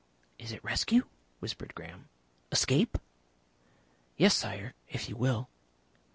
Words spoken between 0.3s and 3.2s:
"Is it rescue?" whispered Graham. "Escape?"